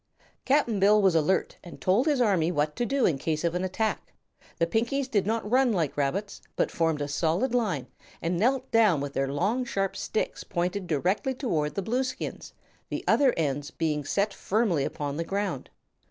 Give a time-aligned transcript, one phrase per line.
[0.45, 3.53] Cap'n Bill was alert and had told his army what to do in case of
[3.53, 4.13] an attack.
[4.57, 7.85] The Pinkies did not run like rabbits, but formed a solid line
[8.19, 12.53] and knelt down with their long, sharp sticks pointed directly toward the Blueskins,
[12.89, 15.69] the other ends being set firmly upon the ground.